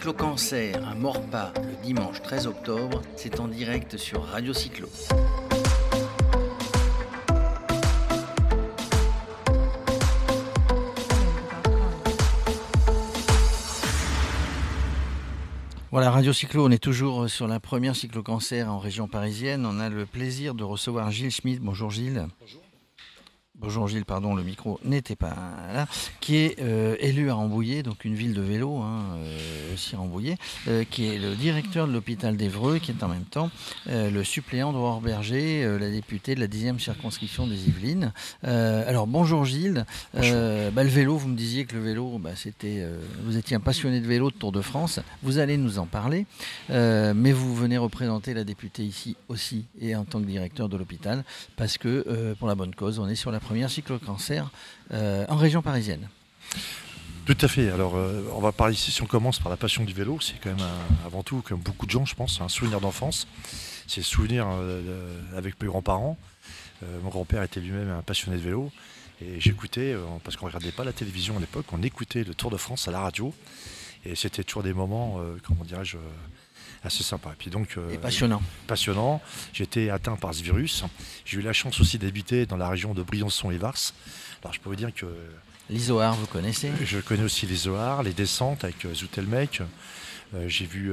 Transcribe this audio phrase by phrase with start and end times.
[0.00, 4.88] Cyclo-Cancer à Morpa le dimanche 13 octobre, c'est en direct sur Radio Cyclo.
[15.90, 19.66] Voilà, Radio Cyclo, on est toujours sur la première cyclo-cancer en région parisienne.
[19.66, 21.60] On a le plaisir de recevoir Gilles Schmidt.
[21.60, 22.26] Bonjour Gilles.
[22.40, 22.69] Bonjour.
[23.60, 25.36] Bonjour Gilles, pardon, le micro n'était pas
[25.74, 25.86] là,
[26.20, 30.38] qui est euh, élu à Rambouillet, donc une ville de vélo, hein, euh, aussi Rambouillet,
[30.66, 33.50] euh, qui est le directeur de l'hôpital d'Evreux, qui est en même temps
[33.86, 38.12] le suppléant de Berger, la députée de la 10e circonscription des Yvelines.
[38.42, 39.84] alors bonjour Gilles,
[40.14, 42.82] bah, le vélo, vous me disiez que le vélo, bah, c'était,
[43.24, 46.24] vous étiez un passionné de vélo de Tour de France, vous allez nous en parler,
[46.70, 51.24] mais vous venez représenter la députée ici aussi et en tant que directeur de l'hôpital,
[51.56, 54.48] parce que pour la bonne cause, on est sur la première cyclo-cancer
[54.92, 56.08] euh, en région parisienne.
[57.26, 57.68] Tout à fait.
[57.68, 60.40] Alors, euh, on va parler ici, si on commence par la passion du vélo, c'est
[60.40, 60.64] quand même
[61.04, 63.26] avant tout, comme beaucoup de gens, je pense, un souvenir d'enfance.
[63.88, 66.16] C'est souvenir euh, avec mes grands-parents.
[67.02, 68.70] mon grand-père était lui-même un passionné de vélo.
[69.20, 72.52] Et j'écoutais, parce qu'on ne regardait pas la télévision à l'époque, on écoutait le Tour
[72.52, 73.34] de France à la radio.
[74.04, 75.98] Et c'était toujours des moments, comment dirais-je,
[76.84, 77.30] assez sympa.
[77.30, 78.42] Et puis donc, euh, passionnant.
[78.66, 79.20] Passionnant.
[79.52, 80.84] J'ai été atteint par ce virus.
[81.24, 83.76] J'ai eu la chance aussi d'habiter dans la région de Briançon et Vars.
[84.42, 85.06] Alors je peux vous dire que.
[85.68, 86.72] L'Isoar, vous connaissez?
[86.84, 89.62] Je connais aussi l'Isoar, les descentes avec euh, Zoutelmec.
[90.34, 90.92] Euh, j'ai vu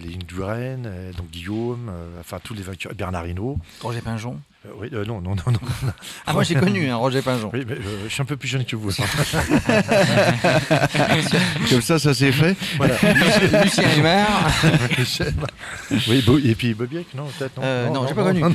[0.00, 3.58] les lignes du Rennes, donc Guillaume, enfin tous les vainqueurs, Bernard Hinault.
[3.80, 4.38] Roger Pinjon
[4.76, 5.60] Oui, non, non, non, non.
[6.26, 7.50] Ah, moi j'ai connu un hein, Roger Pinjon.
[7.52, 8.90] Oui, mais je suis un peu plus jeune que vous.
[11.70, 12.56] Comme ça, ça s'est fait.
[12.76, 12.94] Voilà.
[13.62, 14.50] Lucien Aymar.
[16.08, 17.62] oui, et puis Bobiek, non, peut-être non.
[17.64, 18.42] Euh, non, j'ai pas connu.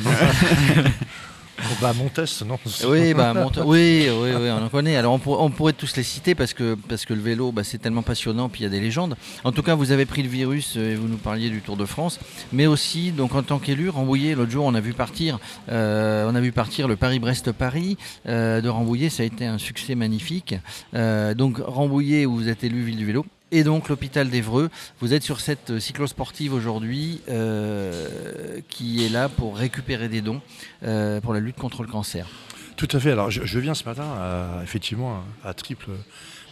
[1.60, 3.34] Oh, bah, Montes, non Oui, bah,
[3.66, 4.96] oui, oui, oui, on en connaît.
[4.96, 7.80] Alors on, on, pourrait tous les citer parce que, parce que le vélo, bah, c'est
[7.80, 9.16] tellement passionnant, puis il y a des légendes.
[9.44, 11.76] En tout cas, vous avez pris le virus euh, et vous nous parliez du Tour
[11.76, 12.20] de France,
[12.54, 16.36] mais aussi, donc en tant qu'élu, Rambouillet, l'autre jour, on a vu partir, euh, on
[16.36, 17.98] a vu partir le Paris-Brest-Paris
[18.28, 20.56] euh, de Rambouillet, ça a été un succès magnifique.
[20.94, 24.70] donc Rambouillet, où vous êtes élu ville du vélo, et donc l'hôpital d'Evreux.
[25.00, 30.42] Vous êtes sur cette cyclosportive aujourd'hui euh, qui est là pour récupérer des dons
[30.84, 32.28] euh, pour la lutte contre le cancer.
[32.76, 33.12] Tout à fait.
[33.12, 35.90] Alors je, viens ce matin effectivement à triple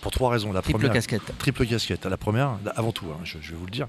[0.05, 0.53] pour trois raisons.
[0.53, 1.35] La triple casquette.
[1.39, 2.05] Triple casquette.
[2.05, 3.87] La première, avant tout, hein, je, vais vous le dire,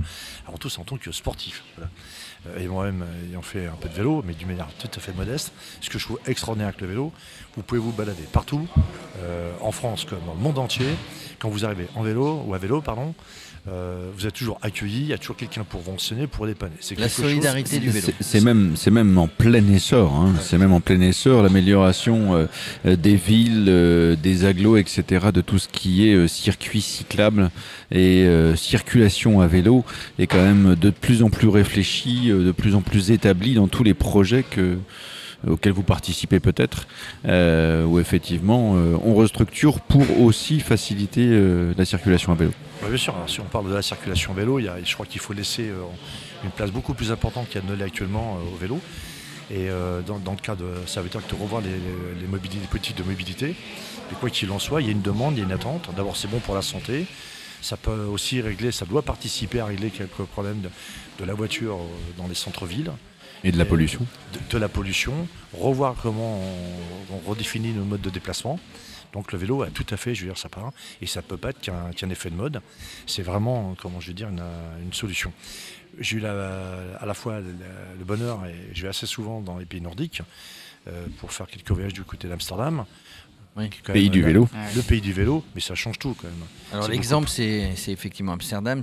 [0.49, 1.62] avant tout c'est en tant que sportif.
[1.78, 5.12] Euh, et moi-même ayant fait un peu de vélo, mais d'une manière tout à fait
[5.12, 7.12] modeste, ce que je trouve extraordinaire avec le vélo,
[7.55, 8.66] vous pouvez vous balader partout,
[9.60, 10.88] en France comme dans le monde entier
[11.38, 13.15] quand vous arrivez en vélo, ou à vélo, pardon,
[13.69, 16.76] euh, vous êtes toujours accueilli, il y a toujours quelqu'un pour vous enseigner, pour dépanner.
[16.78, 18.09] C'est la solidarité du vélo.
[18.21, 20.15] C'est même, c'est même en plein essor.
[20.15, 20.34] Hein.
[20.41, 22.47] C'est même en plein essor l'amélioration
[22.84, 25.26] euh, des villes, euh, des agglos, etc.
[25.34, 27.50] De tout ce qui est circuit cyclable
[27.91, 29.84] et circulation à vélo
[30.19, 33.84] est quand même de plus en plus réfléchi, de plus en plus établi dans tous
[33.84, 34.78] les projets que
[35.47, 36.87] auxquels vous participez peut-être,
[37.27, 42.53] euh, où effectivement euh, on restructure pour aussi faciliter euh, la circulation à vélo.
[42.87, 45.71] bien sûr, si on parle de la circulation à vélo, je crois qu'il faut laisser
[46.44, 48.81] une place beaucoup plus importante qu'elle ne l'est actuellement au vélo.
[49.50, 49.68] Et
[50.06, 50.66] dans, le cas de.
[50.86, 53.50] Ça veut dire que tu revois les, les, politiques de mobilité.
[53.50, 55.88] Et quoi qu'il en soit, il y a une demande, il y a une attente.
[55.96, 57.06] D'abord, c'est bon pour la santé.
[57.62, 60.62] Ça peut aussi régler, ça doit participer à régler quelques problèmes
[61.18, 61.78] de la voiture
[62.18, 62.90] dans les centres-villes.
[63.44, 64.06] Et de la pollution
[64.50, 65.12] de, la pollution,
[65.52, 66.40] revoir comment
[67.12, 68.58] on, redéfinit nos modes de déplacement.
[69.16, 70.72] Donc le vélo a tout à fait, je veux dire, ça part.
[71.00, 72.60] Et ça ne peut pas être qu'un effet de mode.
[73.06, 75.32] C'est vraiment, comment je veux dire, une, solution.
[75.99, 79.81] J'ai eu à la fois le, bonheur, et je vais assez souvent dans les pays
[79.81, 80.21] nordiques,
[80.87, 82.84] euh, pour faire quelques voyages du côté d'Amsterdam.
[83.56, 83.71] Oui.
[83.93, 84.49] Pays du vélo.
[84.75, 86.47] Le pays du vélo, mais ça change tout quand même.
[86.72, 88.83] Alors l'exemple, c'est effectivement Amsterdam,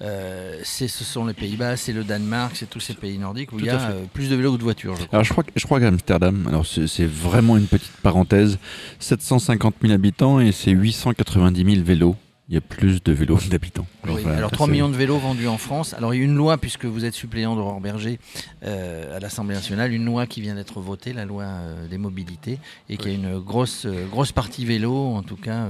[0.00, 3.58] euh, c'est ce sont les Pays-Bas, c'est le Danemark, c'est tous ces pays nordiques où
[3.58, 4.96] il y a euh, plus de vélos que de voitures.
[4.96, 8.58] Je alors je crois, je crois qu'Amsterdam, alors c'est vraiment une petite parenthèse,
[8.98, 12.16] 750 000 habitants et c'est 890 000 vélos
[12.48, 13.86] il y a plus de vélos d'habitants.
[14.26, 15.92] alors 3 millions de vélos vendus en France.
[15.92, 18.18] Alors il y a une loi, puisque vous êtes suppléant d'Aurore Berger
[18.62, 22.58] euh, à l'Assemblée nationale, une loi qui vient d'être votée, la loi euh, des mobilités,
[22.88, 25.66] et qui a une grosse, euh, grosse partie vélo en tout cas.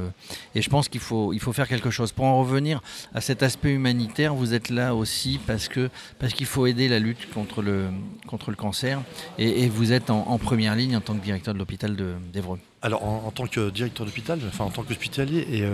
[0.54, 2.12] et je pense qu'il faut, il faut faire quelque chose.
[2.12, 2.81] Pour en revenir
[3.12, 5.90] à cet aspect humanitaire, vous êtes là aussi parce que
[6.20, 7.86] parce qu'il faut aider la lutte contre le,
[8.28, 9.02] contre le cancer,
[9.38, 11.96] et, vous êtes en, première ligne en tant que directeur de l'hôpital
[12.32, 12.58] d'Evreux.
[12.80, 15.64] Alors en, tant que directeur d'hôpital, enfin en tant qu'hospitalier, et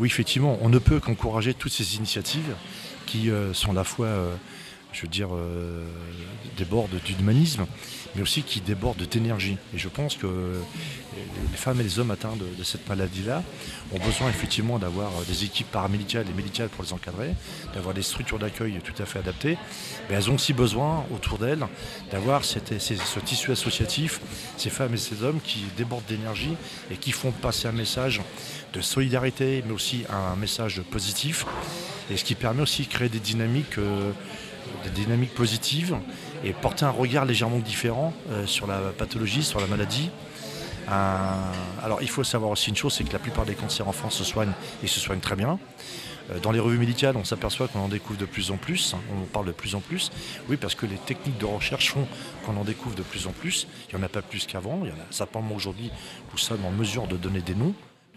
[0.00, 2.54] oui, effectivement, on ne peut qu'encourager toutes ces initiatives
[3.04, 4.34] qui euh, sont à la fois euh,
[4.92, 5.84] je veux dire, euh,
[6.56, 7.66] déborde d'humanisme,
[8.14, 9.56] mais aussi qui déborde d'énergie.
[9.74, 10.26] Et je pense que
[11.50, 13.42] les femmes et les hommes atteints de, cette maladie-là
[13.92, 17.34] ont besoin effectivement d'avoir des équipes paramédicales et médicales pour les encadrer,
[17.74, 19.56] d'avoir des structures d'accueil tout à fait adaptées,
[20.08, 21.66] mais elles ont aussi besoin autour d'elles
[22.10, 22.58] d'avoir ce
[23.20, 24.20] tissu associatif,
[24.56, 26.54] ces femmes et ces hommes qui débordent d'énergie
[26.90, 28.20] et qui font passer un message
[28.72, 31.44] de solidarité, mais aussi un message positif,
[32.10, 34.12] et ce qui permet aussi de créer des dynamiques, euh,
[34.84, 35.96] des dynamiques positives
[36.44, 40.10] et porter un regard légèrement différent euh, sur la pathologie, sur la maladie.
[40.88, 44.16] alors il faut savoir aussi une chose, c'est que la plupart des cancers en France
[44.16, 45.58] se soignent et se soignent très bien.
[46.30, 49.00] Euh, dans les revues médicales, on s'aperçoit qu'on en découvre de plus en plus, hein,
[49.14, 50.10] on en parle de plus en plus.
[50.48, 52.06] Oui, parce que les techniques de recherche font
[52.44, 53.66] qu'on en découvre de plus en plus.
[53.88, 54.80] Il n'y en a pas plus qu'avant.
[54.84, 55.90] Il y en a simplement aujourd'hui,
[56.32, 57.74] nous sommes en mesure de donner des noms,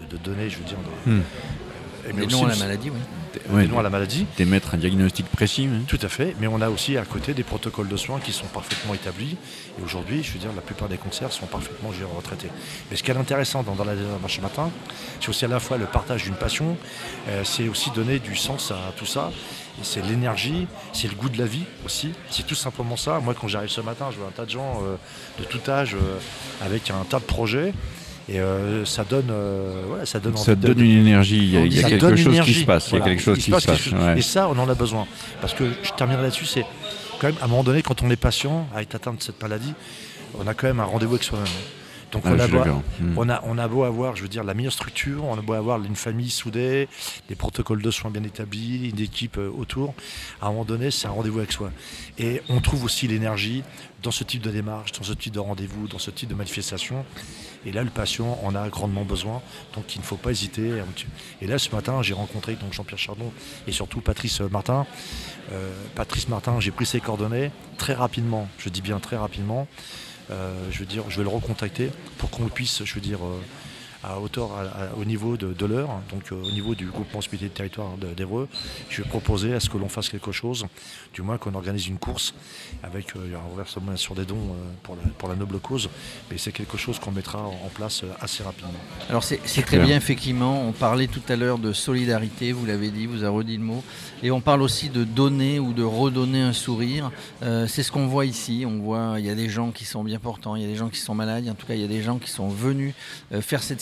[0.10, 1.22] de, donner, je veux dire, hmm.
[2.12, 3.00] Des noms à la maladie, oui
[3.78, 4.26] à la maladie.
[4.38, 5.70] D'émettre un diagnostic précis.
[5.88, 8.46] Tout à fait, mais on a aussi à côté des protocoles de soins qui sont
[8.48, 9.38] parfaitement établis.
[9.80, 12.50] Et aujourd'hui, je veux dire, la plupart des cancers sont parfaitement gérés retraités.
[12.90, 14.70] Mais ce qui est intéressant dans, la démarche matin,
[15.20, 16.78] c'est aussi à la fois le partage d'une passion,
[17.28, 19.32] euh, c'est aussi donner du sens à tout ça.
[19.82, 22.12] C'est l'énergie, c'est le goût de la vie aussi.
[22.30, 23.20] C'est tout simplement ça.
[23.20, 24.96] Moi, quand j'arrive ce matin, je vois un tas de gens euh,
[25.40, 26.20] de tout âge euh,
[26.64, 27.74] avec un tas de projets.
[28.30, 31.38] Et euh, ça donne, euh, ça donne, ça donne une énergie.
[31.38, 32.90] Il y a, quelque chose qui se passe.
[32.92, 34.18] Il y a quelque chose qui se passe.
[34.18, 35.06] Et ça, on en a besoin.
[35.42, 36.66] Parce que je terminerai là-dessus, c'est
[37.20, 39.42] quand même à un moment donné, quand on est patient, à être atteint de cette
[39.42, 39.74] maladie,
[40.40, 41.48] on a quand même un rendez-vous avec soi-même.
[42.14, 43.18] Donc ah, hmm.
[43.18, 45.54] on, a on, a, beau avoir, je veux dire, la meilleure structure, on a beau
[45.54, 46.88] avoir une famille soudée,
[47.28, 49.96] des protocoles de soins bien établis, une équipe euh, autour,
[50.40, 51.72] à un moment donné, c'est un rendez-vous avec soi.
[52.20, 53.64] Et on trouve aussi l'énergie
[54.04, 57.04] dans ce type de démarche, dans ce type de rendez-vous, dans ce type de manifestation.
[57.66, 59.42] Et là, le patient en a grandement besoin,
[59.74, 60.84] donc il ne faut pas hésiter.
[61.42, 63.32] Et là, ce matin, j'ai rencontré donc Jean-Pierre Chardon
[63.66, 64.86] et surtout Patrice Martin.
[65.52, 69.68] Euh, Patrice Martin, j'ai pris ses coordonnées très rapidement, je dis bien très rapidement.
[70.32, 73.20] Euh, je veux dire, je vais le recontacter pour qu'on puisse, je veux dire,
[74.04, 74.50] à hauteur,
[74.98, 78.50] au niveau de, l'heure, donc euh, au niveau du groupement hospitalier de territoire d'Evreux,
[78.90, 80.66] je vais proposer à ce que l'on fasse quelque chose,
[81.14, 82.34] du moins qu'on organise une course
[82.84, 85.90] avec euh, un reversement sur des dons euh, pour, la, pour la noble cause,
[86.30, 88.74] mais c'est quelque chose qu'on mettra en place assez rapidement.
[89.10, 93.06] Alors c'est très bien, effectivement, on parlait tout à l'heure de solidarité, vous l'avez dit,
[93.06, 93.84] vous avez redit le mot,
[94.22, 97.12] et on parle aussi de donner ou de redonner un sourire,
[97.42, 100.20] c'est ce qu'on voit ici, on voit, il y a des gens qui sont bien
[100.20, 101.88] portants, il y a des gens qui sont malades, en tout cas il y a
[101.88, 102.94] des gens qui sont venus
[103.42, 103.82] faire cette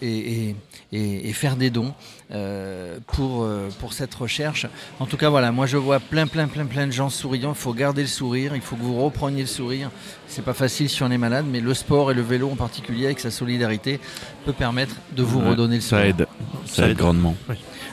[0.00, 0.54] et,
[0.92, 1.94] et, faire des dons
[2.32, 4.66] euh, pour, euh, pour cette recherche.
[5.00, 7.52] En tout cas, voilà, moi je vois plein, plein, plein, plein de gens souriants.
[7.52, 9.90] Il faut garder le sourire, il faut que vous repreniez le sourire.
[10.28, 13.06] C'est pas facile si on est malade, mais le sport et le vélo en particulier,
[13.06, 14.00] avec sa solidarité,
[14.44, 16.04] peut permettre de vous redonner le sourire.
[16.04, 16.26] Ça aide,
[16.66, 17.34] ça, aide grandement.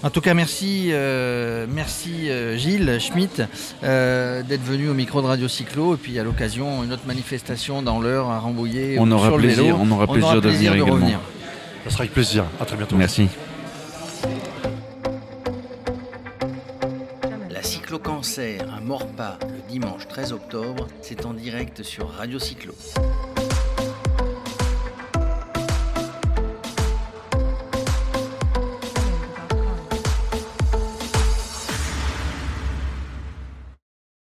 [0.02, 3.42] En tout cas, merci, euh, merci Gilles Schmitt
[3.82, 8.00] d'être venu au micro de Radio Cyclo et puis à l'occasion une autre manifestation dans
[8.00, 8.98] l'heure à Rambouillet.
[9.00, 10.94] On aura plaisir, on aura plaisir, de venir également.
[10.94, 11.20] Revenir.
[11.86, 12.46] Ça sera avec plaisir.
[12.60, 12.96] À très bientôt.
[12.96, 13.30] Merci.
[17.50, 22.74] La cyclo-cancer, un mort pas le dimanche 13 octobre, c'est en direct sur Radio Cyclo.